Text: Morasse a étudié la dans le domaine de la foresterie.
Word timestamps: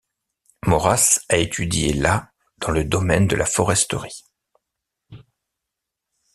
Morasse 0.65 1.23
a 1.29 1.37
étudié 1.37 1.93
la 1.93 2.31
dans 2.57 2.71
le 2.71 2.83
domaine 2.83 3.27
de 3.27 3.35
la 3.35 3.45
foresterie. 3.45 4.23